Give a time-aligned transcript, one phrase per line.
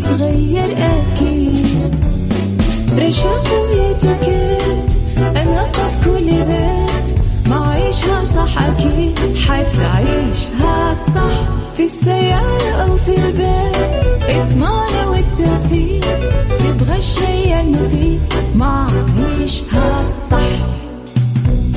[0.00, 1.94] تتغير أكيد.
[2.98, 4.90] رشاق ويتوكيت
[5.36, 7.18] أنا في كل بيت.
[7.50, 11.48] ما عيشها صح أكيد حتعيشها صح.
[11.76, 16.04] في السيارة أو في البيت اسمعنا والتوفيق.
[16.58, 18.20] تبغى الشيء المفيد
[18.54, 18.86] ما
[19.40, 20.82] عيشها صح.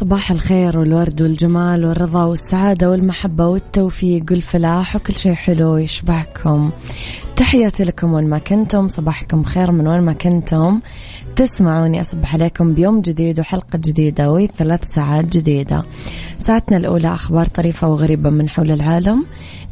[0.00, 6.70] صباح الخير والورد والجمال والرضا والسعادة والمحبة والتوفيق والفلاح وكل شيء حلو يشبهكم.
[7.36, 10.80] تحياتي لكم وين ما كنتم صباحكم خير من وين ما كنتم.
[11.36, 15.84] تسمعوني أصبح عليكم بيوم جديد وحلقة جديدة وثلاث ساعات جديدة.
[16.38, 19.24] ساعتنا الأولى أخبار طريفة وغريبة من حول العالم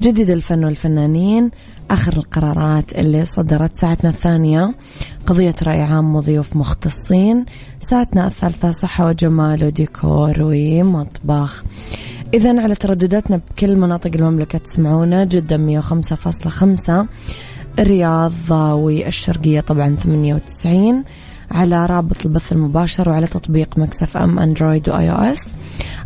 [0.03, 1.51] جديد الفن والفنانين
[1.91, 3.77] آخر القرارات اللي صدرت.
[3.77, 4.75] ساعتنا الثانية
[5.27, 7.45] قضية رأي عام وضيوف مختصين.
[7.81, 11.65] ساعتنا الثالثة صحة وجمال وديكور ومطبخ.
[12.35, 17.07] إذا على تردداتنا بكل مناطق المملكة تسمعونا جدة 105.5
[17.79, 21.05] الرياض والشرقية طبعا 98
[21.51, 25.53] على رابط البث المباشر وعلى تطبيق Mix FM أندرويد و iOS.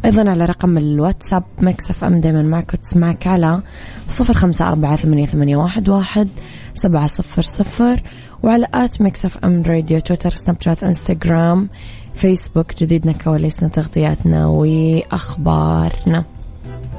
[0.05, 3.61] أيضا على رقم الواتساب Mix FM دايما معك وتسمعك على
[4.09, 6.29] صفر خمسة أربعة ثمانية, ثمانية واحد, واحد
[6.75, 8.03] سبعة صفر صفر
[8.43, 11.69] وعلى آت مكس اف ام راديو تويتر سناب شات إنستغرام
[12.15, 16.25] فيسبوك جديدنا كواليسنا تغطياتنا وأخبارنا.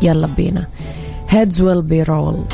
[0.01, 0.67] يلا بينا.
[1.27, 2.53] Heads will be rolled.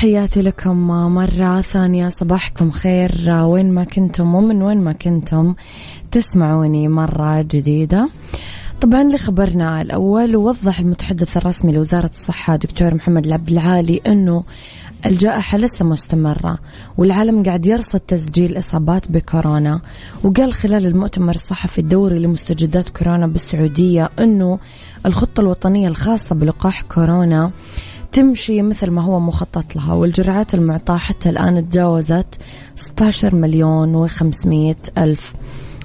[0.00, 0.76] تحياتي لكم
[1.14, 2.08] مرة ثانية.
[2.08, 3.12] صباحكم خير.
[3.30, 5.54] وين ما كنتم ومن وين ما كنتم
[6.10, 8.08] تسمعوني مرة جديدة.
[8.80, 14.42] طبعا لخبرنا الأول وضح المتحدث الرسمي لوزارة الصحة دكتور محمد العبد العالي أنه
[15.06, 16.58] الجائحة لسه مستمرة
[16.98, 19.80] والعالم قاعد يرصد تسجيل إصابات بكورونا.
[20.24, 24.58] وقال خلال المؤتمر الصحفي الدوري لمستجدات كورونا بالسعودية أنه
[25.06, 27.50] الخطة الوطنية الخاصة بلقاح كورونا
[28.12, 32.26] تمشي مثل ما هو مخطط لها والجرعات المعطاة حتى الآن تجاوزت
[32.76, 35.32] 16 مليون و500 ألف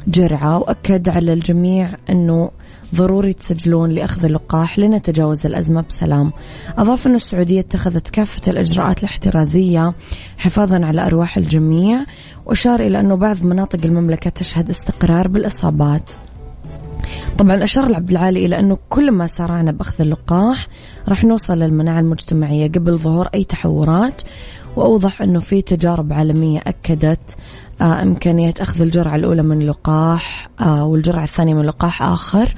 [0.07, 0.59] جرعة.
[0.59, 2.51] وأكد على الجميع أنه
[2.95, 6.31] ضروري تسجلون لأخذ اللقاح لنتجاوز الأزمة بسلام.
[6.77, 9.93] أضاف أن السعودية اتخذت كافة الإجراءات الاحترازية
[10.37, 11.99] حفاظا على أرواح الجميع
[12.45, 16.13] وأشار إلى أنه بعض مناطق المملكة تشهد استقرار بالإصابات.
[17.37, 20.67] طبعا أشار العبد العالي إلى أنه كل ما سارعنا بأخذ اللقاح
[21.07, 24.21] راح نوصل للمناعة المجتمعية قبل ظهور أي تحورات
[24.75, 27.35] وأوضح أنه في تجارب عالمية أكدت
[27.81, 32.53] آه إمكانية أخذ الجرعة الأولى من لقاح آه والجرعة الثانية من لقاح آخر.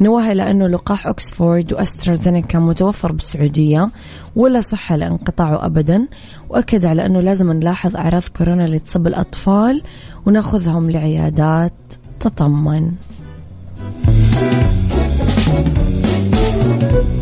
[0.00, 3.90] نوه إلى أنه لقاح أكسفورد وأسترازينيكا متوفر بالسعودية
[4.36, 6.08] ولا صحة لانقطاعه أبدا
[6.48, 9.82] وأكد على أنه لازم نلاحظ أعراض كورونا اللي تصب الأطفال
[10.26, 11.72] وناخذهم لعيادات
[12.20, 12.92] تطمن.
[13.78, 14.16] thank
[16.92, 17.17] you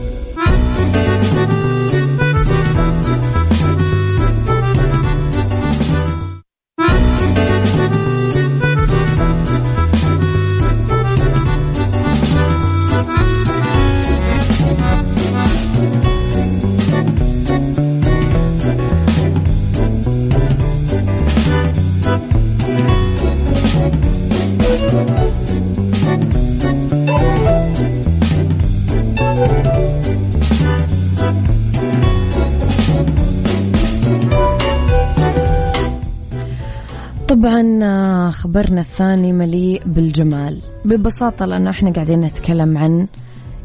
[38.46, 40.58] خبرنا الثاني مليء بالجمال.
[40.84, 43.06] ببساطة لأنه إحنا قاعدين نتكلم عن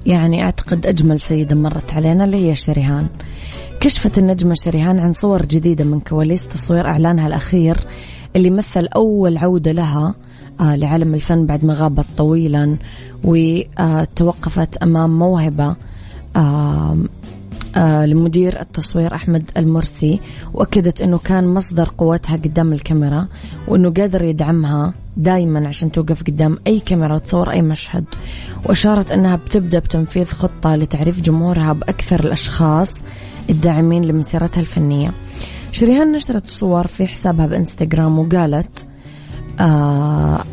[0.05, 3.07] يعني أعتقد أجمل سيدة مرت علينا اللي هي شريهان.
[3.79, 7.77] كشفت النجمة شريهان عن صور جديدة من كواليس تصوير إعلانها الأخير
[8.35, 10.15] اللي مثل أول عودة لها
[10.59, 12.77] آه لعالم الفن بعد ما غابت طويلا
[13.23, 15.75] وتوقفت أمام موهبة
[17.77, 20.19] لمدير التصوير أحمد المرسي
[20.53, 23.27] وأكدت أنه كان مصدر قوتها قدام الكاميرا
[23.67, 28.05] وأنه قادر يدعمها دايما عشان توقف قدام أي كاميرا وتصور أي مشهد.
[28.65, 32.89] وأشارت أنها بتبدأ بتنفيذ خطة لتعريف جمهورها بأكثر الأشخاص
[33.49, 35.11] الداعمين لمسيرتها الفنية.
[35.71, 38.87] شريهان نشرت صور في حسابها بإنستغرام وقالت
[39.59, 40.43] آه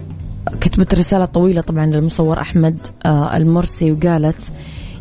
[0.60, 4.52] كتبت رسالة طويلة طبعا للمصور أحمد آه المرسي وقالت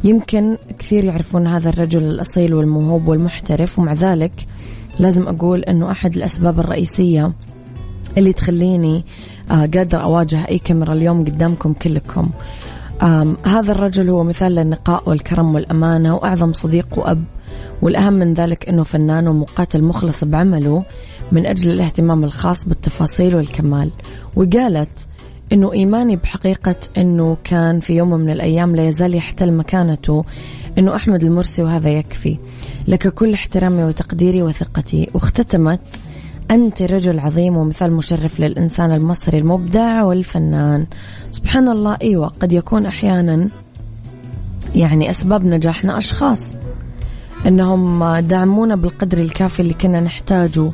[0.08, 4.48] يمكن كثير يعرفون هذا الرجل الأصيل والموهوب والمحترف ومع ذلك
[5.00, 7.34] لازم أقول أنه أحد الأسباب الرئيسية
[8.18, 9.04] اللي تخليني
[9.52, 12.30] آه قادر أواجه أي كاميرا اليوم قدامكم كلكم.
[13.46, 17.24] هذا الرجل هو مثال للنقاء والكرم والأمانة وأعظم صديق وأب
[17.82, 20.84] والأهم من ذلك أنه فنان ومقاتل مخلص بعمله
[21.32, 23.92] من أجل الاهتمام الخاص بالتفاصيل والكمال.
[24.36, 25.08] وقالت
[25.54, 30.26] إنه إيماني بحقيقة إنه كان في يوم من الأيام لا يزال يحتل مكانته
[30.78, 32.38] إنه أحمد المرسي وهذا يكفي.
[32.88, 35.10] لك كل احترامي وتقديري وثقتي.
[35.14, 35.80] واختتمت
[36.52, 40.86] أنت رجل عظيم ومثال مشرف للإنسان المصري المبدع والفنان.
[41.32, 43.48] سبحان الله إيوه قد يكون أحيانا
[44.76, 46.56] يعني أسباب نجاحنا أشخاص.
[47.48, 50.72] إنهم دعمونا بالقدر الكافي اللي كنا نحتاجه.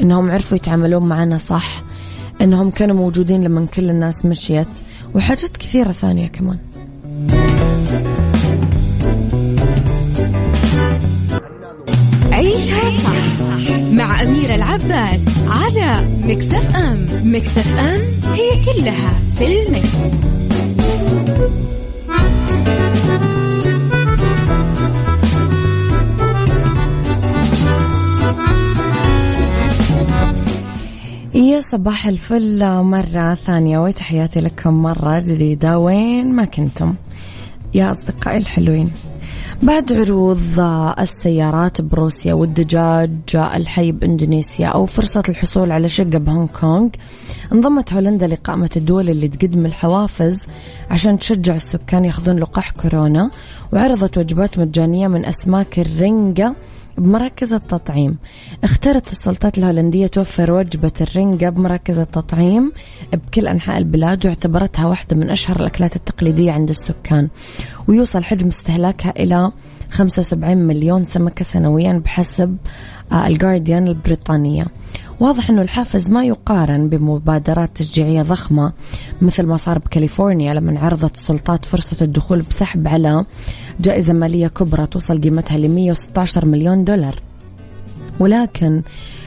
[0.00, 1.82] إنهم عرفوا يتعاملون معنا صح.
[2.42, 4.68] إنهم كانوا موجودين لما كل الناس مشيت
[5.14, 6.58] وحاجات كثيرة ثانية كمان
[12.32, 18.00] عيشها صح مع أميرة العباس على مكتف أم مكتف أم
[18.32, 20.22] هي كلها في المكس.
[31.34, 35.78] يا صباح الفل مرة ثانية وتحياتي لكم مرة جديدة.
[35.78, 36.94] وين ما كنتم؟
[37.74, 38.90] يا أصدقائي الحلوين
[39.62, 40.60] بعد عروض
[40.98, 46.88] السيارات بروسيا والدجاج الحي باندونيسيا أو فرصة الحصول على شقة بهونغ كونغ
[47.52, 50.46] انضمت هولندا لقائمه الدول اللي تقدم الحوافز
[50.90, 53.30] عشان تشجع السكان ياخذون لقاح كورونا
[53.72, 56.54] وعرضت وجبات مجانية من أسماك الرنجة
[56.98, 58.18] بمراكز التطعيم.
[58.64, 62.72] اختارت السلطات الهولندية توفر وجبة الرنجة بمراكز التطعيم
[63.12, 67.28] بكل أنحاء البلاد واعتبرتها واحدة من أشهر الأكلات التقليدية عند السكان.
[67.88, 69.52] ويوصل حجم استهلاكها إلى
[69.92, 72.56] 75 مليون سمكة سنويا بحسب
[73.12, 74.66] الجارديان البريطانية.
[75.20, 78.72] واضح أنه الحافز ما يقارن بمبادرات تشجيعية ضخمة
[79.22, 83.24] مثل ما صار بكاليفورنيا لما عرضت السلطات فرصة الدخول بسحب على
[83.80, 87.22] جائزة مالية كبرى توصل قيمتها ل 116 مليون دولار.
[88.20, 88.82] ولكن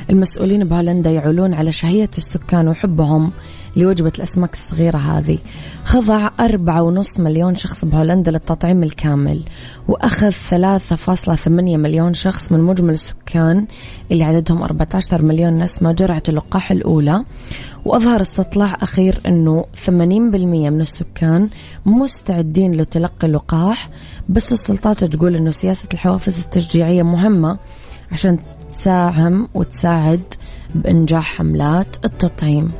[0.10, 3.32] المسؤولين بهولندا يعولون على شهية السكان وحبهم
[3.76, 5.38] لوجبة الأسماك الصغيرة هذه
[5.84, 9.44] خضع أربعة ونص مليون شخص بهولندا للتطعيم الكامل
[9.88, 13.68] وأخذ ثلاثة فاصلة ثمانية مليون شخص من مجمل السكان
[14.12, 17.24] اللي عددهم 14 مليون نسمة جرعة اللقاح الأولى
[17.86, 21.50] وأظهر استطلاع أخير أنه 80% من السكان
[21.86, 23.90] مستعدين لتلقي اللقاح
[24.30, 27.58] بس السلطات تقول أنه سياسة الحوافز التشجيعية مهمة
[28.12, 28.40] عشان
[28.70, 30.22] تساهم وتساعد
[30.76, 32.72] بإنجاح حملات التطعيم.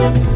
[0.00, 0.29] Thank you.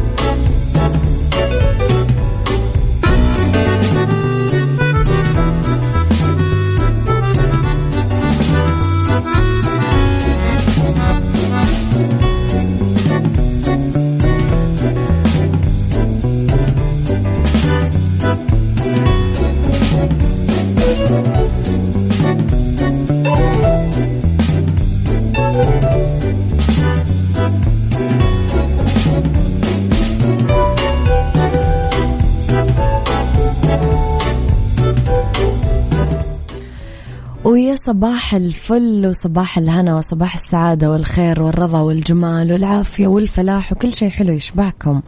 [37.45, 44.33] ويا صباح الفل وصباح الهنا وصباح السعادة والخير والرضا والجمال والعافية والفلاح وكل شيء حلو
[44.33, 45.01] يشبهكم.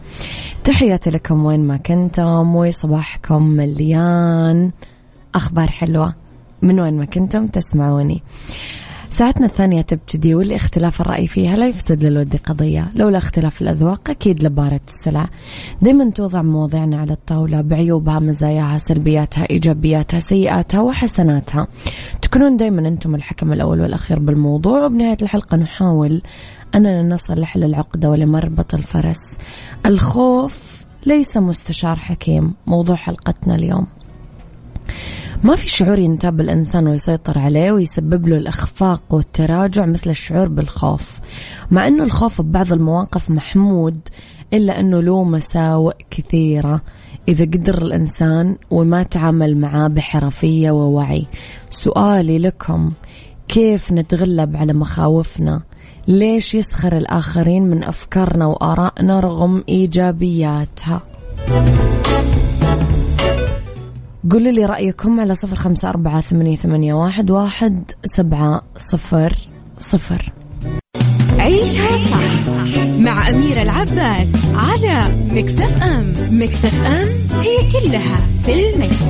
[0.63, 4.72] تحياتي لكم وين ما كنتم وصباحكم مليان
[5.36, 6.15] أخبار حلوة.
[6.62, 8.24] من وين ما كنتم تسمعوني.
[9.09, 12.91] ساعتنا الثانية تبتدي والاختلاف الرأي فيها لا يفسد للود قضية.
[12.95, 15.29] لولا اختلاف الأذواق أكيد لبارة السلع.
[15.81, 21.67] دايما توضع مواضيعنا على الطاولة بعيوبها مزاياها سلبياتها إيجابياتها سيئاتها وحسناتها.
[22.21, 26.21] تكونون دايما أنتم الحكم الأول والأخير بالموضوع وبنهاية الحلقة نحاول
[26.75, 29.37] أننا نصل لحل العقدة ولمربط الفرس.
[29.85, 32.53] الخوف ليس مستشار حكيم.
[32.67, 33.87] موضوع حلقتنا اليوم.
[35.44, 41.20] ما في شعور ينتاب الإنسان ويسيطر عليه ويسبب له الإخفاق والتراجع مثل الشعور بالخوف.
[41.72, 44.00] مع أنه الخوف ببعض المواقف محمود
[44.53, 46.82] إلا أنه له مساوئ كثيرة.
[47.27, 51.25] إذا قدر الإنسان وما تعامل معاه بحرفية ووعي.
[51.70, 52.91] سؤالي لكم
[53.48, 55.63] كيف نتغلب على مخاوفنا؟
[56.08, 61.01] ليش يسخر الآخرين من أفكارنا وآرائنا رغم إيجابياتها؟
[64.31, 69.38] قولوا لي رأيكم على صفر خمسة أربعة ثمانية, ثمانية واحد, واحد سبعة صفر
[69.79, 70.31] صفر.
[71.39, 72.48] عيشها صح
[73.00, 77.07] مع أميرة العباس على مكتف أم مكتف أم
[77.41, 79.05] هي كلها في المكس.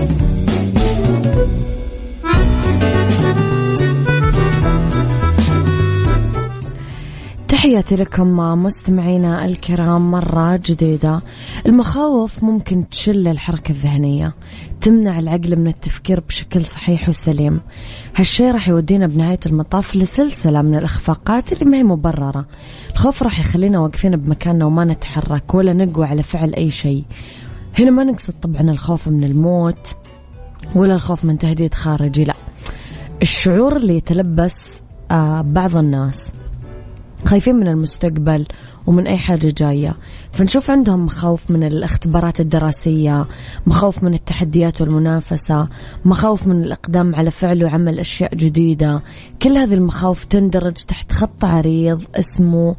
[7.48, 8.28] تحياتي لكم
[8.64, 11.22] مستمعينا الكرام مرة جديدة.
[11.66, 14.34] المخاوف ممكن تشل الحركة الذهنية.
[14.82, 17.60] تمنع العقل من التفكير بشكل صحيح وسليم.
[18.16, 22.46] هالشيء راح يودينا بنهاية المطاف لسلسلة من الإخفاقات اللي ما هي مبررة.
[22.94, 27.04] الخوف راح يخلينا واقفين بمكاننا وما نتحرك ولا نقوى على فعل أي شيء.
[27.80, 29.96] هنا ما نقصد طبعا الخوف من الموت
[30.76, 32.34] ولا الخوف من تهديد خارجي لا.
[33.22, 34.82] الشعور اللي يتلبس
[35.12, 36.32] آه بعض الناس
[37.26, 38.46] خايفين من المستقبل
[38.88, 39.98] ومن أي حاجة جاية.
[40.32, 43.26] فنشوف عندهم مخاوف من الاختبارات الدراسية
[43.68, 45.68] مخاوف من التحديات والمنافسة
[46.06, 49.02] مخاوف من الإقدام على فعل وعمل أشياء جديدة.
[49.42, 52.76] كل هذه المخاوف تندرج تحت خط عريض اسمه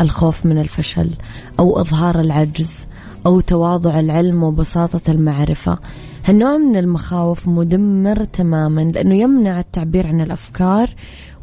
[0.00, 1.10] الخوف من الفشل
[1.58, 2.86] أو إظهار العجز
[3.26, 5.78] أو تواضع العلم وبساطة المعرفة.
[6.24, 10.90] هالنوع من المخاوف مدمر تماما لأنه يمنع التعبير عن الأفكار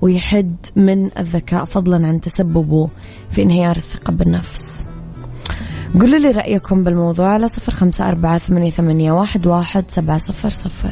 [0.01, 2.89] ويحد من الذكاء فضلا عن تسببه
[3.29, 4.85] في انهيار الثقة بالنفس.
[5.99, 9.45] قولوا لي رأيكم بالموضوع على صفر خمسة أربعة ثمانية, واحد
[9.87, 10.91] سبعة صفر صفر.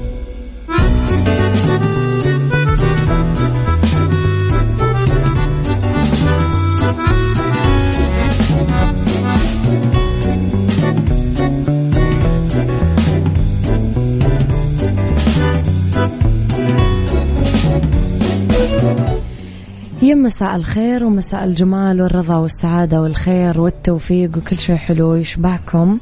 [20.17, 25.15] مساء الخير ومساء الجمال والرضا والسعادة والخير والتوفيق وكل شيء حلو.
[25.15, 25.99] يشبعكم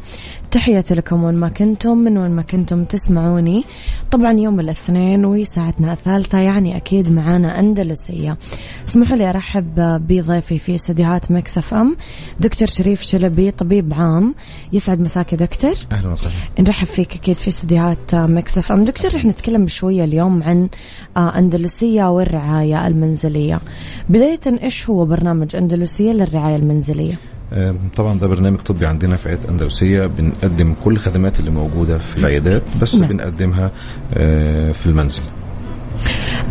[0.51, 3.63] تحياتي لكم وين ما كنتم من وين ما كنتم تسمعوني.
[4.11, 8.37] طبعا يوم الاثنين وساعتنا الثالثة يعني أكيد معانا أندلسية.
[8.87, 9.75] اسمحوا لي أرحب
[10.07, 11.97] بضيفي في استديوهات مكس اف ام
[12.39, 14.35] دكتور شريف شلبي طبيب عام.
[14.73, 15.73] يسعد مساك دكتور.
[15.91, 16.35] أهلا وسهلا.
[16.59, 18.85] نرحب فيك أكيد في استديوهات مكس اف ام.
[18.85, 20.69] دكتور رح نتكلم شوية اليوم عن
[21.17, 23.59] أندلسية والرعاية المنزلية.
[24.09, 27.13] بداية إيش هو برنامج أندلسية للرعاية المنزلية؟
[27.95, 32.61] طبعا ده برنامج طبي عندنا في عيادة أندلسية بنقدم كل الخدمات اللي موجودة في العيادات
[32.81, 33.09] بس نعم.
[33.09, 33.71] بنقدمها
[34.13, 35.21] آه، في المنزل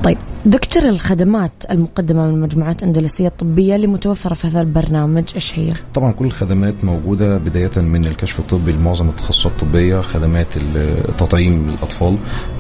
[0.05, 5.73] طيب دكتور الخدمات المقدمة من المجموعات الأندلسية الطبية اللي متوفرة في هذا البرنامج إيش هي؟
[5.95, 10.47] طبعا كل الخدمات موجودة بداية من الكشف الطبي لمعظم التخصصات الطبية خدمات
[11.19, 12.17] تطعيم الأطفال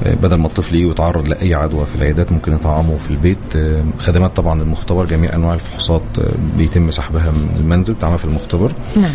[0.06, 3.56] آه، بدل ما الطفل يتعرض لأي عدوى في العيادات ممكن يطعمه في البيت.
[3.56, 8.72] آه، خدمات طبعا المختبر جميع أنواع الفحوصات آه، بيتم سحبها من المنزل بتعمل في المختبر.
[8.96, 9.12] نعم.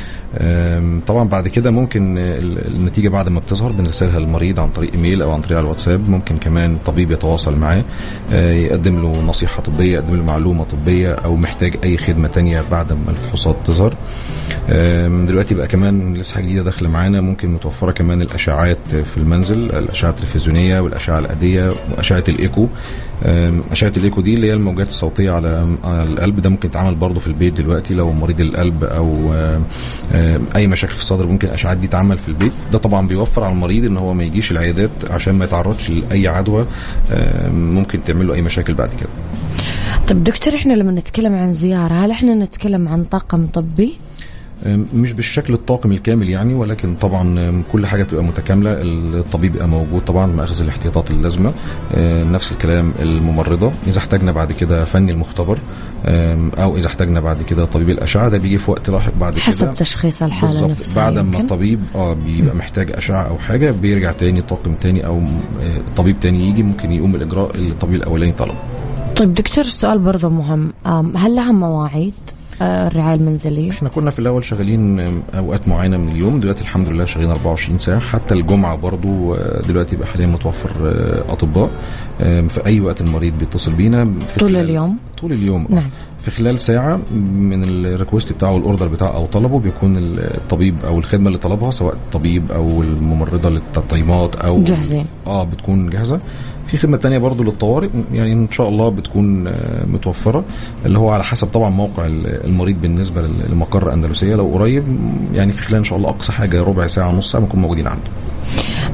[1.08, 5.32] طبعا بعد كده ممكن ال- النتيجة بعد ما بتظهر بنرسلها للمريض عن طريق إيميل أو
[5.32, 6.10] عن طريق الواتساب.
[6.10, 7.84] ممكن كمان طبيب يتواصل معاه
[8.34, 12.94] آه، يقدم له نصيحة طبية يقدم له معلومة طبية أو محتاج أي خدمة تانية بعد
[12.94, 13.94] ما الفحوصات تظهر.
[15.28, 18.78] دلوقتي بقى كمان لسه جديدة داخلة معانا ممكن متوفرة كمان الأشعاعات
[19.14, 22.68] في المنزل الأشعة التلفزيونية والأشعة العادية وأشعة الإيكو.
[23.72, 27.28] أشعة الإيكو دي اللي هي الموجات الصوتية على على القلب ده ممكن يتعمل برضه في
[27.28, 29.34] البيت دلوقتي لو مريض القلب أو
[30.56, 33.86] أي مشاكل في الصدر ممكن الاشعاعات دي تعمل في البيت ده طبعا بيوفر على المريض
[33.86, 36.66] إن هو ما يجيش العيادات عشان ما يتعرضش لأي عدوى
[37.52, 39.10] ممكن تعمل له أي مشاكل بعد كده
[40.08, 43.94] طب دكتور إحنا لما نتكلم عن زيارة هل إحنا نتكلم عن طاقم طبي؟
[44.94, 48.78] مش بالشكل الطاقم الكامل يعني ولكن طبعا كل حاجة بتبقى متكاملة.
[48.82, 51.54] الطبيب يبقى موجود طبعا ماخذ الاحتياطات اللازمة.
[52.32, 53.72] نفس الكلام الممرضة.
[53.88, 55.60] إذا احتاجنا بعد كده فني المختبر.
[56.58, 58.30] أو إذا احتاجنا بعد كده طبيب الأشعة.
[58.30, 59.42] ده بيجي في وقت لاحق بعد كده.
[59.42, 60.70] حسب تشخيص بالظبط.
[60.70, 65.18] نفسها بعد ما؟ الطبيب آه بيبقى محتاج أشعة أو حاجة بيرجع تاني طاقم تاني أو
[65.18, 68.58] آه، طبيب تاني يجي ممكن يقوم بالإجراء اللي الطبيب الأولاني طلبه
[69.16, 70.74] طيب دكتور السؤال برضه مهم.
[71.16, 72.14] هل لها مواعيد؟
[72.62, 75.00] آه، الرعاية المنزلية؟ إحنا كنا في الأول شغالين
[75.34, 79.96] أوقات معينة من اليوم دلوقتي الحمد لله شغالين 24 ساعة حتى الجمعة برضو آه، دلوقتي
[79.96, 81.70] بقى حاليا متوفر آه، أطباء
[82.22, 85.76] آه، في أي وقت المريض بيتصل بينا في طول اليوم؟ طول اليوم آه.
[85.76, 85.90] نعم.
[86.22, 87.00] في خلال ساعة
[87.34, 91.72] من ال request بتاعه ال order بتاعه أو طلبه بيكون الطبيب أو الخدمة اللي طلبها
[91.72, 95.06] سواء الطبيب أو الممرضة للتطعيمات أو جاهزين.
[95.28, 96.20] آه بتكون جاهزة
[96.68, 100.44] في خدمة تانية برضو للطوارئ يعني إن شاء الله بتكون آه، متوفرة
[100.86, 104.84] اللي هو على حسب طبعا موقع ال- المريض بالنسبة لمقر اندلسيه لو قريب
[105.34, 108.04] يعني في خلال إن شاء الله أقصى حاجة ربع ساعة نص ساعة بنكون موجودين عنده.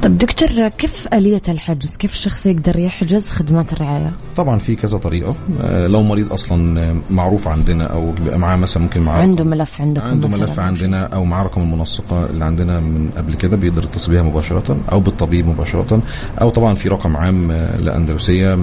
[0.03, 5.35] طيب دكتور كيف آلية الحجز؟ كيف الشخص يقدر يحجز خدمات الرعاية؟ طبعا في كذا طريقة
[5.61, 10.05] آه، لو مريض أصلا آه، معروف عندنا بيبقى معاه مثلا ممكن معاه عنده ملف عندكم
[10.05, 14.21] عنده؟ ملف عندنا أو معاه رقم المنسقه اللي عندنا من قبل كده بيقدر يتصل بيها
[14.21, 16.01] مباشرة أو بالطبيب مباشرة
[16.41, 18.57] أو طبعا في رقم عام آه، لأندلسية آه،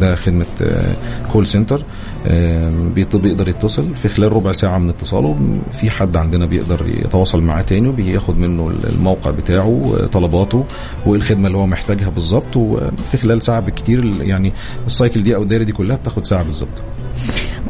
[0.00, 0.46] ده خدمة
[1.32, 1.82] كول سنتر
[3.18, 5.54] بيقدر يتصل في خلال ربع ساعة من اتصاله.
[5.80, 10.64] في حد عندنا بيقدر يتواصل معاه تاني وبياخد منه الموقع بتاعه آه، طلباته
[11.06, 12.56] والخدمة اللي هو محتاجها بالظبط.
[12.56, 14.52] وفي خلال ساعة بالكتير يعني
[14.86, 16.68] السايكل دي أو الدايرة دي كلها بتاخد ساعة بالظبط.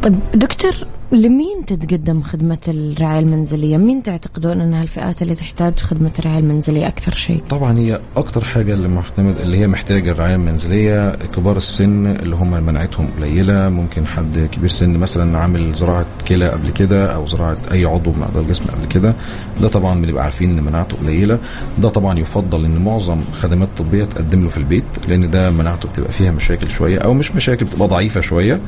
[0.03, 0.73] طيب دكتور
[1.13, 7.15] لمين تتقدم خدمة الرعاية المنزلية؟ مين تعتقدون أنها الفئات اللي تحتاج خدمة الرعاية المنزلية أكثر
[7.15, 12.37] شيء؟ طبعا هي أكتر حاجة اللي معتمد اللي هي محتاجة الرعاية المنزلية كبار السن اللي
[12.37, 13.69] هم مناعتهم قليلة.
[13.69, 18.23] ممكن حد كبير سن مثلا عامل زراعة كلى قبل كده أو زراعة أي عضو من
[18.23, 19.15] أعضاء الجسم قبل كده.
[19.61, 21.39] ده طبعا بنبقى عارفين إن مناعته قليلة.
[21.79, 26.13] ده طبعا يفضل إن معظم خدمات طبية تقدم له في البيت لأن ده مناعته بتبقى
[26.13, 28.61] فيها مشاكل شوية أو مش مشاكل بتبقى ضعيفة شوية.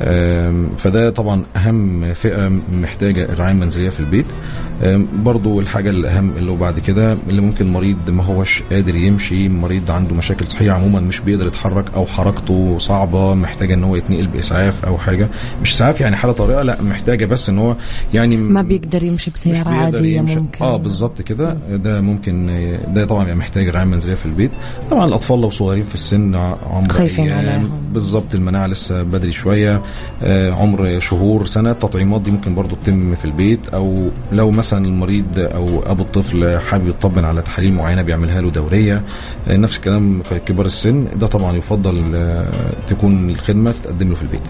[0.00, 4.26] آم، فده طبعا أهم فئة محتاجة الرعاية المنزلية في البيت.
[5.24, 9.90] برضو الحاجة الأهم اللي هو بعد كده اللي ممكن مريض ما هوش قادر يمشي مريض
[9.90, 14.84] عنده مشاكل صحية عموما مش بيقدر يتحرك أو حركته صعبة محتاجة إن هو يتنقل بإسعاف
[14.84, 15.28] أو حاجة.
[15.62, 17.76] مش إسعاف يعني حالة طارئة لأ محتاجة بس إن هو
[18.14, 20.36] يعني ما بيقدر يمشي بيقدر عادية يمشي.
[20.36, 20.64] ممكن.
[20.64, 21.52] آه بالظبط كده.
[21.70, 22.52] ده ممكن
[22.88, 24.50] ده طبعا بيبقى محتاج رعاية منزلية في البيت.
[24.90, 27.68] طبعا الأطفال لو صغيرين في السن عمر خايفين.
[27.92, 29.82] بالظبط المناعة لسه بدري شوية.
[30.22, 35.38] آه عمر شهور سنة التطعيمات دي ممكن برضو تتم في البيت أو لو مثلا المريض
[35.38, 39.02] أو أبو الطفل حابب يطمن على تحاليل معينة بيعملها له دورية.
[39.48, 42.52] آه نفس الكلام في كبار السن ده طبعا يفضل آه
[42.88, 44.42] تكون الخدمة تتقدم له في البيت.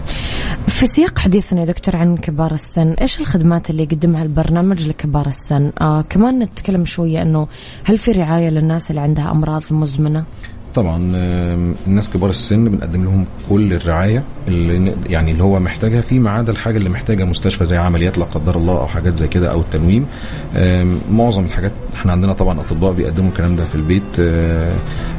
[0.67, 5.71] في سياق حديثنا يا دكتور عن كبار السن إيش الخدمات اللي يقدمها البرنامج لكبار السن؟
[5.81, 7.47] آه كمان نتكلم شوية إنه
[7.83, 10.23] هل في رعاية للناس اللي عندها أمراض مزمنة؟
[10.75, 10.97] طبعا
[11.87, 16.77] الناس كبار السن بنقدم لهم كل الرعاية اللي يعني اللي هو محتاجها فيما عدا الحاجة
[16.77, 20.05] اللي محتاجة مستشفى زي عمليات لا قدر الله أو حاجات زي كده أو التنويم.
[21.11, 24.03] معظم الحاجات إحنا عندنا طبعا أطباء بيقدموا الكلام ده في البيت.
[24.19, 24.75] آه،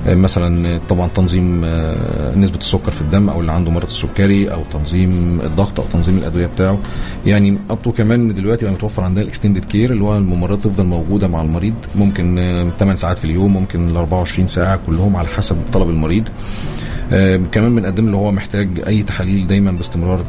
[0.06, 4.62] آه، مثلا طبعا تنظيم آه، نسبة السكر في الدم أو اللي عنده مرض السكري أو
[4.62, 6.78] تنظيم الضغط أو تنظيم الأدوية بتاعه.
[7.26, 11.28] يعني ابطو كمان دلوقتي بقى متوفر عندنا ال extended care اللي هو الممرضه تفضل موجودة
[11.28, 11.74] مع المريض.
[11.96, 12.24] ممكن
[12.78, 16.28] 8 ساعات في اليوم ممكن ال 24 ساعة كلهم على حسب طلب المريض.
[17.52, 20.24] كمان بنقدم له هو محتاج أي تحاليل دايما باستمرار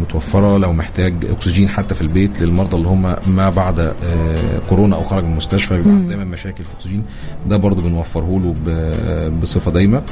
[0.00, 3.94] متوفرة لو محتاج أكسجين حتى في البيت للمرضى اللي هم ما بعد آه،
[4.68, 7.02] كورونا أو خرج من المستشفى بيبقى دايما مشاكل في الأكسجين.
[7.48, 10.02] ده برضو بنوفره له بصفة دايمة.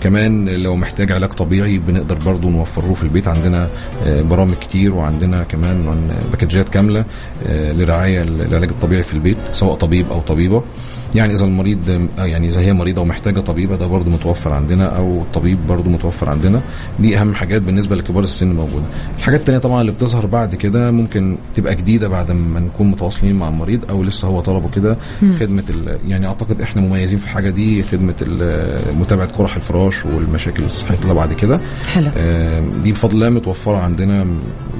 [0.00, 3.28] كمان لو محتاج علاج طبيعي بنقدر برضو نوفره في البيت.
[3.28, 3.68] عندنا
[4.06, 7.04] آه، برامج كتير وعندنا كمان باكجات كاملة
[7.46, 10.62] آه، لرعاية العلاج الطبيعي في البيت سواء طبيب أو طبيبة.
[11.14, 15.58] يعني إذا المريض يعني إذا هي مريضة ومحتاجة طبيبه ده برضو متوفر عندنا أو الطبيب
[15.68, 16.60] برضو متوفر عندنا.
[17.00, 18.84] دي أهم حاجات بالنسبة لكبار السن موجودة.
[19.18, 23.48] الحاجات التانية طبعا اللي بتظهر بعد كده ممكن تبقى جديدة بعد ما نكون متواصلين مع
[23.48, 24.96] المريض أو لسه هو طلبه كده.
[25.40, 28.14] خدمة ال- يعني أعتقد إحنا مميزين في الحاجة دي خدمة
[29.00, 31.60] متابعة قرح الفراش والمشاكل الصحية اللي بعد كده.
[31.86, 32.10] حلو.
[32.16, 34.26] آه، دي بفضل الله متوفرة عندنا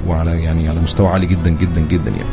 [0.07, 2.29] وعلى يعني على مستوى عالي جدا جدا جدا يعني.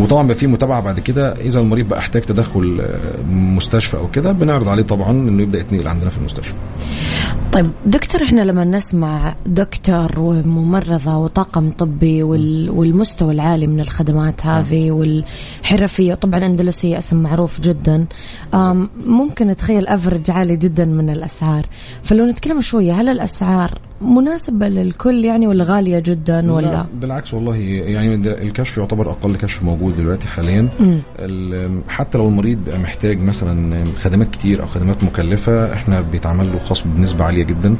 [0.00, 1.32] وطبعا بقى في متابعة بعد كده.
[1.32, 2.82] إذا المريض بقى احتاج تدخل
[3.30, 6.54] مستشفى أو كده بنعرض عليه طبعا إنه يبدأ يتنقل عندنا في المستشفى.
[7.52, 14.90] طيب دكتور إحنا لما نسمع دكتور وممرضة وطاقم طبي وال والمستوى العالي من الخدمات هذه
[14.90, 18.06] والحرفية طبعا أندلسية اسم معروف جدا.
[19.06, 21.66] ممكن نتخيل افرج عالي جدا من الأسعار.
[22.02, 27.56] فلو نتكلم شوية هل الأسعار مناسبة للكل يعني ولا غالية جدا ولا؟ لا بالعكس والله
[27.56, 30.68] يعني الكشف يعتبر أقل كشف موجود دلوقتي حاليا.
[31.18, 36.58] ال- حتى لو المريض بقى محتاج مثلا خدمات كتير أو خدمات مكلفة إحنا بيتعمل له
[36.58, 37.76] خصم بنسبة عالية جدا.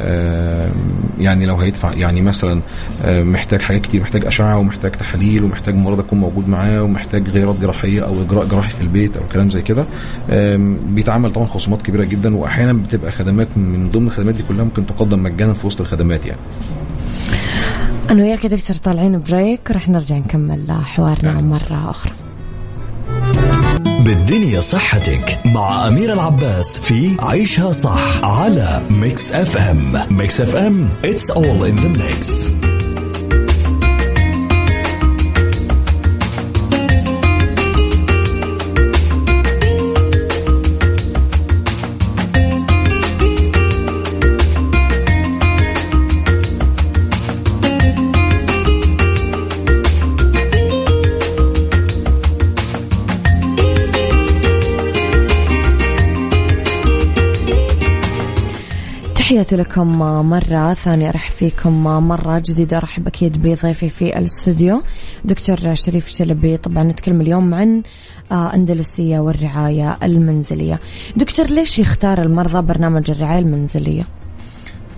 [0.00, 0.70] آم،
[1.18, 2.60] يعني لو هيدفع يعني مثلا
[3.04, 7.60] آم، محتاج حاجات كتير محتاج أشعة ومحتاج تحاليل ومحتاج مرضى يكون موجود معاه ومحتاج غيرات
[7.60, 9.84] جراحية أو إجراء جراحي في البيت أو كلام زي كده.
[10.30, 14.86] آم، بيتعمل طبعا خصومات كبيرة جدا واحيانا بتبقى خدمات من ضمن الخدمات دي كلها ممكن
[14.86, 16.40] تقدم مجانا في وسط الخدمات يعني.
[18.10, 22.12] أنا وياك يا دكتور طالعين break رح نرجع نكمل حوارنا مرة أخرى.
[23.80, 30.88] بالدنيا صحتك مع أميرة العباس في عيشها صح على ميكس اف ام ميكس اف ام
[31.04, 32.50] it's all in the mix.
[59.50, 59.98] تحياتي لكم
[60.30, 64.82] مرة ثانية أرحب فيكم مرة جديدة أرحب أكيد بضيفي في الاستوديو
[65.24, 67.82] دكتور شريف شلبي طبعا نتكلم اليوم عن
[68.32, 70.80] آه، أندلسية والرعاية المنزلية
[71.16, 74.19] دكتور ليش يختار المرضى برنامج الرعاية المنزلية؟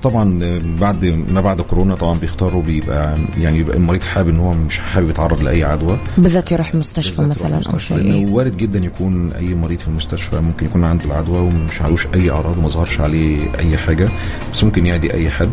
[0.03, 0.38] طبعا
[0.81, 5.11] بعد ما بعد كورونا طبعا بيختاروا بيبقى يعني بيبقى المريض حابب إن هو مش حابب
[5.11, 5.99] يتعرض لأي عدوى.
[6.19, 7.79] بالذات يروح مستشفى مثلا المستشفى.
[7.79, 7.97] شيء.
[7.97, 12.31] لأنه وارد جدا يكون أي مريض في المستشفى ممكن يكون عنده العدوى ومش علوش أي
[12.31, 14.09] أعراض وما ظهرش عليه أي حاجة
[14.53, 15.51] بس ممكن يعدي أي حد.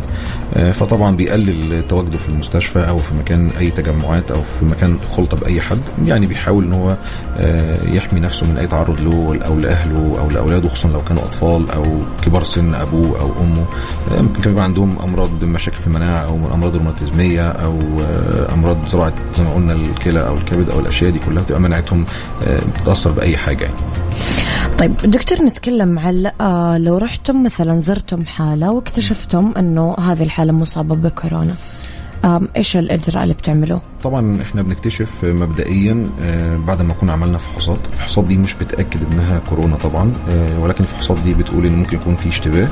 [0.54, 5.36] آه، فطبعا بيقلل تواجده في المستشفى أو في مكان أي تجمعات أو في مكان خلطة
[5.36, 5.78] بأي حد.
[6.06, 6.96] يعني بيحاول إن هو
[7.38, 11.70] آه، يحمي نفسه من أي تعرض له أو لأهله أو لأولاده خصوصا لو كانوا أطفال
[11.70, 11.84] أو
[12.22, 13.64] كبار سن أبوه أو أمه.
[14.10, 19.12] آه، ممكن يبقى عندهم أمراض مشاكل في المناعة أو أمراض روماتيزمية أو آه، أمراض زراعه
[19.36, 22.04] زي ما قلنا الكلى أو الكبد أو الأشياء دي كلها بتبقى مناعتهم
[22.46, 23.76] آه، بتتأثر بأي حاجة يعني.
[24.78, 30.94] طيب دكتور نتكلم عن آه، لو رحتم مثلا زرتم حالة واكتشفتم أنه هذه الحالة مصابة
[30.94, 31.54] بكورونا
[32.24, 37.78] آم، إيش الإجراء اللي بتعملوه؟ طبعا إحنا بنكتشف مبدئيا آه، بعد ما كنا عملنا فحوصات.
[37.92, 42.14] الفحوصات دي مش بتأكد إنها كورونا طبعا آه، ولكن الفحوصات دي بتقول إن ممكن يكون
[42.14, 42.68] في اشتباه.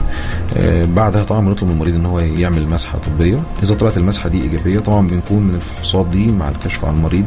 [0.56, 3.42] آه، بعدها طبعا بنطلب من المريض إن هو يعمل مسحة طبية.
[3.62, 7.26] إذا طلعت المسحة دي إيجابية طبعا بنكون من الفحوصات دي مع الكشف عن المريض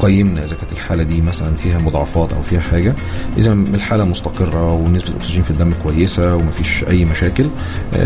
[0.00, 2.94] قيمنا إذا كانت الحالة دي مثلا فيها مضاعفات أو فيها حاجة.
[3.36, 7.46] إذا الحالة مستقرة ونسبة الأكسجين في الدم كويسة ومفيش أي مشاكل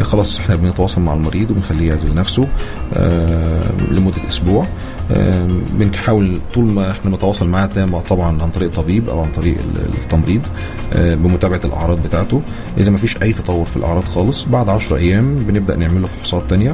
[0.02, 2.48] خلاص إحنا بنتواصل مع المريض وبنخليه يعزل نفسه
[3.90, 4.66] لمدة أسبوع.
[5.72, 7.66] بنحاول طول ما إحنا نتواصل معاه
[8.08, 10.40] طبعا عن طريق طبيب أو عن طريق ال- التمريض
[10.94, 12.42] بمتابعة الأعراض بتاعته.
[12.78, 16.50] إذا ما فيش أي تطور في الأعراض خالص بعد 10 أيام بنبدأ نعمل له فحوصات
[16.50, 16.72] تانية.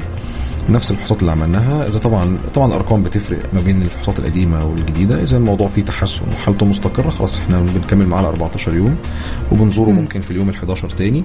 [0.69, 1.89] نفس الفحوصات اللي عملناها.
[1.89, 5.23] إذا طبعا طبعا الأرقام بتفرق ما بين الفحوصات القديمة والجديدة.
[5.23, 8.97] إذا الموضوع فيه تحسن وحالته مستقرة خلاص إحنا بنكمل معاه ل 14 يوم
[9.53, 11.23] وبنزوره ممكن في اليوم ال 11 تاني.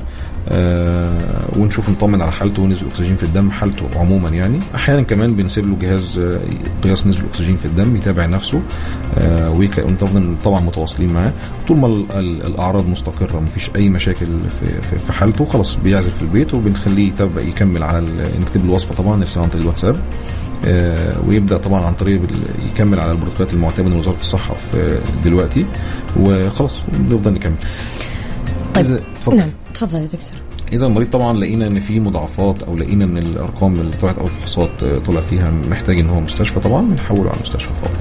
[0.49, 4.60] آه ونشوف نطمن على حالته ونسبة الأكسجين في الدم حالته عموما يعني.
[4.75, 6.19] أحيانا كمان بنسيب له جهاز
[6.84, 8.62] قياس نسبة الأكسجين في الدم يتابع نفسه.
[9.17, 11.34] آه ويك- ونفضل طبعا متواصلين معاه.
[11.67, 14.25] طول ما ال- ال- الأعراض مستقرة مفيش أي مشاكل
[14.60, 18.06] في, في, في حالته خلاص بيعزل في البيت وبنخليه يتابع يكمل على
[18.41, 19.97] نكتب له الوصفه طبعا نرسلها عن طريق الواتساب.
[20.65, 22.21] آه، ويبدأ طبعا عن طريق
[22.65, 25.65] يكمل على البروتوكولات المعتمدة من وزارة الصحة في دلوقتي.
[26.19, 27.55] وخلاص بنفضل نكمل
[29.25, 29.35] طيب.
[29.35, 30.48] نعم تفضل يا دكتور.
[30.73, 34.69] إذا المريض طبعا لقينا إن في مضاعفات أو لقينا إن الأرقام اللي طلعت أو الفحوصات
[34.84, 37.91] آه، طلع فيها محتاج إن هو مستشفى طبعا بنحوله على مستشفى فورا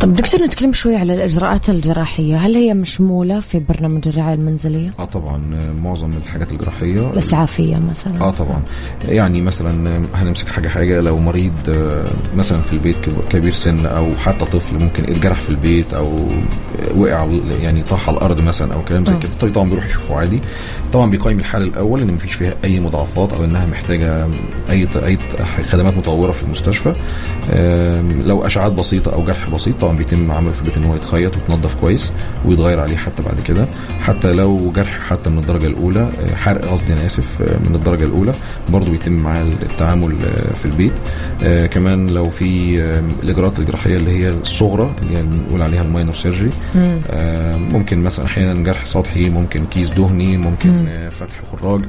[0.00, 2.36] طب دكتور نتكلم شوي على الإجراءات الجراحية.
[2.36, 8.20] هل هي مشمولة في برنامج الرعاية المنزلية؟ آه طبعا آه، معظم الحاجات الجراحية الإسعافية مثلا.
[8.20, 8.62] آه طبعا.
[9.08, 12.04] يعني مثلا هنمسك حاجة حاجة لو مريض آه،
[12.36, 16.18] مثلا في البيت كب- كبير سن أو حتى طفل ممكن اتجرح في البيت أو
[16.96, 17.26] وقع
[17.60, 19.18] يعني طاح على الأرض مثلا أو كلام زي آه.
[19.18, 20.40] كده الطبيب طبعا بيروح يشوفه عادي.
[20.92, 24.26] طبعا بيقيم الحالة الأول إن مفيش فيها أي مضاعفات أو إنها محتاجة
[24.70, 25.18] أي أي
[25.70, 26.94] خدمات متطوره في المستشفى.
[28.24, 31.74] لو اشعاعات بسيطة أو جرح بسيط طبعا بيتم عمله في البيت إن هو يتخيط ويتنضف
[31.74, 32.10] كويس
[32.44, 33.66] ويتغير عليه حتى بعد كده.
[34.00, 38.04] حتى لو جرح حتى من الدرجة الأولى آه، حرق قصدي أنا آسف آه، من الدرجة
[38.04, 38.34] الأولى
[38.68, 40.92] برضه بيتم معاه التعامل آه، في البيت.
[41.70, 42.78] كمان لو في
[43.22, 46.50] الإجراءات الجراحية اللي هي الصغرى اللي هي بنقول عليها ال minor surgery
[47.72, 51.80] ممكن مثلا أحيانا جرح سطحي ممكن كيس دهني ممكن فتح خراج.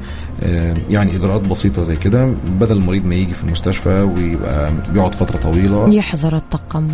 [0.90, 5.90] يعني إجراءات بسيطة زي كده بدل المريض ما يجي في المستشفى ويبقى بيقعد فترة طويلة.
[5.94, 6.88] يحضر الطقم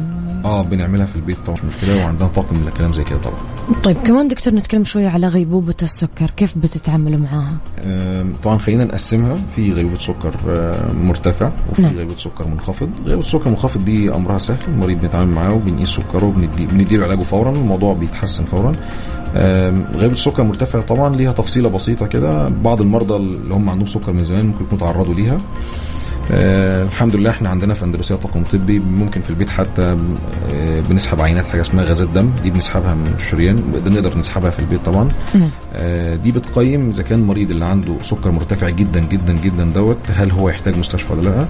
[0.45, 3.37] آه بنعملها في البيت طبعا مش مشكلة وعندنا طاقم لكلام زي كده طبعا.
[3.83, 9.37] طيب كمان دكتور نتكلم شوي على غيبوبة السكر كيف بتتعاملوا معاها؟ آم، طبعا خلينا نقسمها.
[9.55, 11.95] في غيبوبة سكر آه، مرتفع وفي نعم.
[11.97, 12.89] غيبوبة سكر منخفض.
[13.05, 17.51] غيبوبة سكر منخفض دي أمرها سهل المريض بنتعامل معاه وبنقيس سكره وبندي بنديله علاجه فورا
[17.51, 18.75] الموضوع بيتحسن فورا.
[19.35, 22.49] غيبوبه السكر مرتفع طبعا ليها تفصيلة بسيطة كده.
[22.49, 25.41] بعض المرضى اللي هم عندهم سكر من زمان ممكن يكونوا تعرضوا ليها.
[26.33, 29.81] آه الحمد لله إحنا عندنا في اندلسيه طاقم طبي ممكن في البيت حتى
[30.53, 33.55] آه بنسحب عينات حاجة اسمها غازات دم دي بنسحبها من الشريان
[33.87, 35.09] نقدر نسحبها في البيت طبعا.
[35.73, 40.31] آه دي بتقيم إذا كان المريض اللي عنده سكر مرتفع جدا جدا جدا دوت هل
[40.31, 41.45] هو يحتاج مستشفى ولا لأ؟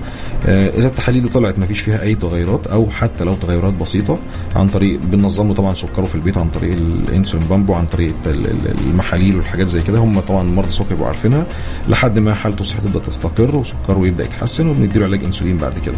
[0.45, 4.19] آه إذا التحاليل دي طلعت ما فيش فيها أي تغيرات أو حتى لو تغيرات بسيطة
[4.55, 8.47] عن طريق بننظم له طبعا سكره في البيت عن طريق الإنسولين بامب وعن طريق ال-
[8.47, 9.99] ال- المحاليل والحاجات زي كده.
[9.99, 11.45] هم طبعا مرضى السكر بيبقوا عارفينها
[11.89, 15.95] لحد ما حالته الصحية تبدأ تستقر وسكره يبدأ يتحسن وبنديله علاج انسولين بعد كده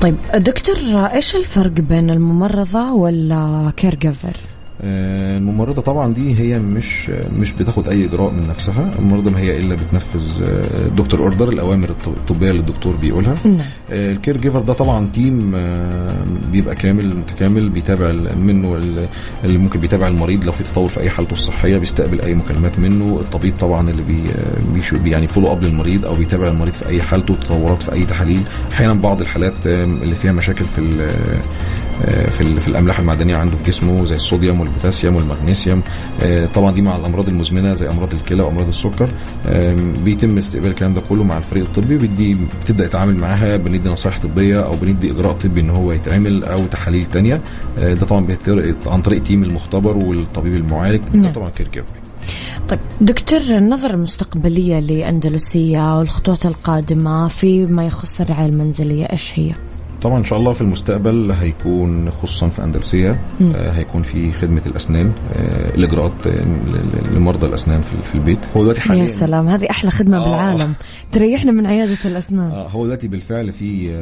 [0.00, 0.76] طيب دكتور
[1.14, 4.36] إيش الفرق بين الممرضة ولا care giver؟
[4.82, 7.10] آه، الممرضة طبعا دي هي مش
[7.40, 8.90] مش بتاخد أي إجراء من نفسها.
[8.98, 11.48] الممرضة ما هي إلا بتنفذ آه، doctor order.
[11.48, 13.34] الأوامر الط- الطبية اللي الدكتور بيقولها.
[13.44, 13.58] نعم.
[13.90, 15.56] آه، ال care giver ده طبعا team
[16.52, 19.06] بيبقى كامل متكامل بيتابع منه ال-
[19.44, 20.44] اللي ممكن بيتابع المريض.
[20.44, 23.18] لو في تطور في أي حالته الصحية بيستقبل أي مكالمات منه.
[23.20, 24.24] الطبيب طبعا اللي بي
[25.10, 28.40] يعني follow up للمريض أو بيتابع المريض في أي حالته تطورات في أي تحاليل.
[28.72, 30.78] أحيانا بعض الحالات اللي فيها مشاكل في
[32.06, 35.82] في ال- في الأملاح المعدنية عنده في جسمه زي الصوديوم والبوتاسيوم والمغنيسيوم
[36.22, 39.08] آه، طبعا دي مع الأمراض المزمنة زي أمراض الكلى وأمراض السكر
[40.04, 44.66] بيتم استقبال الكلام ده كله مع الفريق الطبي وبيدي بتبدأ يتعامل معاها بندي نصائح طبية
[44.66, 47.40] أو بندي إجراء طبي إن هو يتعمل أو تحاليل تانية
[47.78, 48.26] آه، ده طبعا
[48.86, 51.32] عن طريق team المختبر والطبيب المعالج نعم.
[51.32, 51.84] طبعا care
[52.68, 59.52] طيب دكتور النظرة المستقبلية لأندلسية والخطوات القادمة فيما يخص الرعاية المنزلية إيش هي؟
[60.02, 63.20] طبعا إن شاء الله في المستقبل هيكون خصوصا في أندلسية
[63.54, 66.44] آه هيكون في خدمة الأسنان آه الإجراءات آه،
[67.14, 68.38] لمرضى الأسنان في في البيت.
[68.56, 70.24] هو دلوقتي حاليا يا سلام هذه أحلى خدمة آه.
[70.24, 70.72] بالعالم.
[71.12, 72.50] تريحنا من عيادة الأسنان.
[72.50, 74.00] آه هو دلوقتي بالفعل في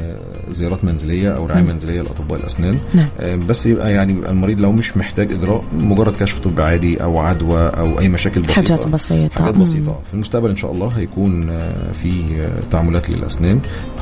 [0.50, 2.78] زيارات منزلية أو رعاية منزلية لأطباء الأسنان.
[2.94, 3.08] نعم.
[3.20, 7.68] آه، بس يبقى يعني المريض لو مش محتاج إجراء مجرد كشف طبي عادي أو عدوى
[7.68, 8.54] أو أي مشاكل بسيطة.
[8.54, 9.42] حاجات بسيطة.
[9.42, 9.64] حاجات مم.
[9.64, 10.00] بسيطة.
[10.08, 11.58] في المستقبل إن شاء الله هيكون
[12.02, 12.22] في
[12.70, 13.60] تعاملات للأسنان.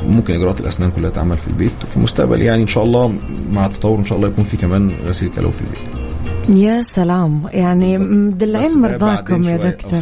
[0.08, 1.70] ممكن إجراءات الأسنان كلها تعمل في البيت.
[1.84, 3.14] وفي المستقبل يعني إن شاء الله
[3.52, 6.04] مع التطور إن شاء الله يكون في كمان غسيل كلوي في البيت
[6.48, 7.98] يا سلام يعني.
[7.98, 9.56] مدلعين مرضاكم يا.
[9.56, 10.00] دكتور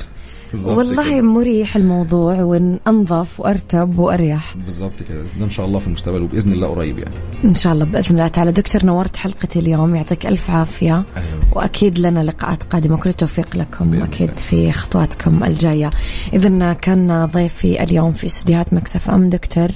[0.66, 1.20] والله كده.
[1.20, 4.56] مريح الموضوع وانظف وأرتب وأريح.
[4.56, 5.22] بالظبط كده.
[5.38, 7.14] ده إن شاء الله في المستقبل وبإذن الله قريب يعني.
[7.44, 8.52] إن شاء الله بإذن الله تعالى.
[8.52, 11.56] دكتور نورت حلقتي اليوم يعطيك ألف عافية بك.
[11.56, 12.96] وأكيد لنا لقاءات قادمة.
[12.96, 14.40] كل التوفيق لكم أكيد الله.
[14.42, 15.90] في خطواتكم الجاية.
[16.32, 19.68] اذا كان ضيفي اليوم في استديوهات مكس اف ام دكتور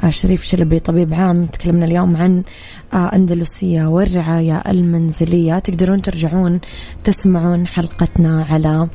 [0.00, 1.46] آه، شريف شلبي طبيب عام.
[1.46, 2.42] تكلمنا اليوم عن
[2.92, 5.58] آه، أندلسية والرعاية المنزلية.
[5.58, 6.60] تقدرون ترجعون
[7.04, 8.88] تسمعون حلقتنا على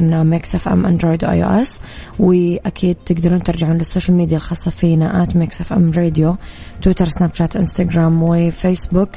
[0.00, 1.80] application مكس اف ام اندرويد و iOS.
[2.18, 6.36] وأكيد تقدرون ترجعون لل social media الخاصة فينا آت مكس اف ام راديو
[6.82, 9.10] تويتر سناب شات إنستغرام وفيسبوك.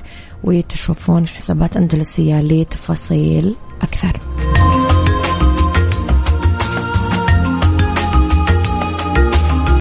[0.44, 4.20] وتشوفون حسابات أندلسية لتفاصيل أكثر.